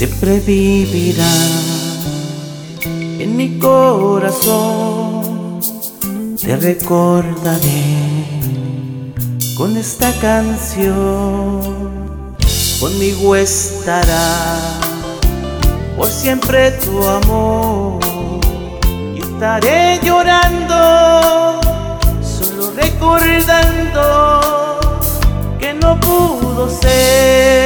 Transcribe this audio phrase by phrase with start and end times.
[0.00, 1.34] siempre vivirá
[3.18, 5.20] en mi corazón.
[6.40, 8.32] Te recordaré
[9.58, 11.60] con esta canción,
[12.80, 14.80] conmigo estará
[15.98, 18.00] por siempre tu amor.
[19.14, 21.60] Y estaré llorando,
[22.22, 24.40] solo recordando
[25.58, 27.59] que no pudo ser.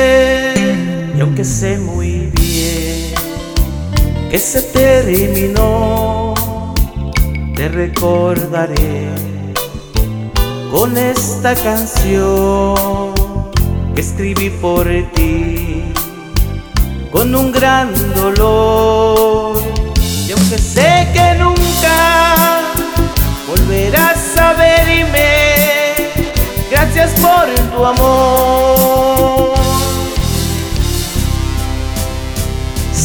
[1.44, 3.14] Aunque sé muy bien
[4.30, 6.32] que se terminó,
[7.54, 9.10] te recordaré
[10.70, 13.12] con esta canción
[13.94, 15.92] que escribí por ti
[17.12, 19.58] con un gran dolor.
[20.26, 22.72] Y aunque sé que nunca
[23.46, 25.94] volverás a verme,
[26.70, 28.33] gracias por tu amor.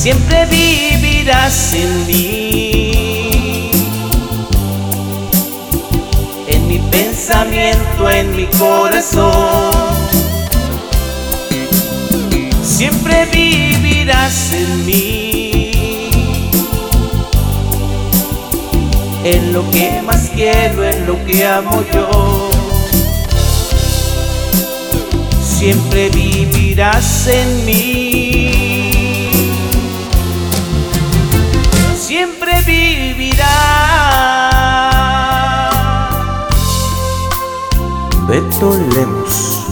[0.02, 3.70] Siempre vivirás en mí,
[6.48, 9.74] en mi pensamiento, en mi corazón.
[12.64, 15.72] Siempre vivirás en mí,
[19.26, 22.50] en lo que más quiero, en lo que amo yo.
[25.44, 28.09] Siempre vivirás en mí,
[38.30, 39.66] Beto Lemos.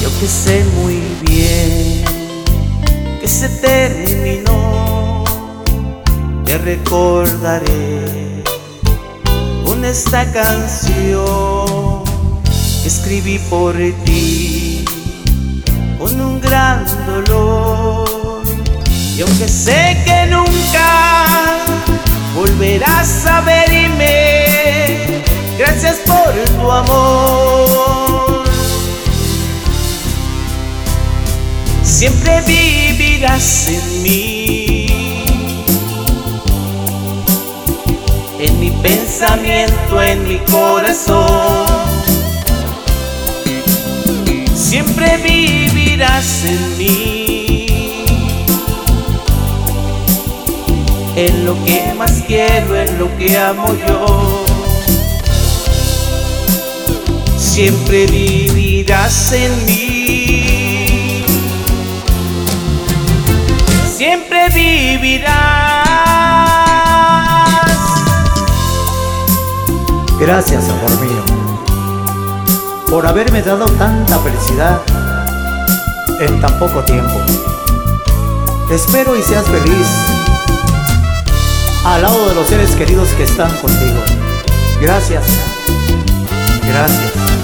[0.00, 2.04] Yo que sé muy bien
[3.20, 5.24] que se terminó,
[6.46, 8.23] te recordaré
[9.94, 12.02] esta canción
[12.84, 14.84] escribí por ti
[15.96, 18.42] con un gran dolor.
[19.16, 21.58] Y aunque sé que nunca
[22.34, 25.22] volverás a verme,
[25.56, 28.44] gracias por tu amor.
[31.84, 34.33] Siempre vivirás en mí,
[38.84, 41.66] pensamiento, en mi corazón.
[44.54, 47.66] Siempre vivirás en mí,
[51.16, 54.44] en lo que más quiero, en lo que amo yo.
[57.38, 61.24] Siempre vivirás en mí,
[63.96, 65.53] siempre vivirás.
[70.26, 71.22] Gracias, amor mío,
[72.88, 74.80] por haberme dado tanta felicidad
[76.18, 77.12] en tan poco tiempo.
[78.70, 79.86] Espero y seas feliz
[81.84, 84.00] al lado de los seres queridos que están contigo.
[84.80, 85.24] Gracias,
[86.62, 87.43] gracias.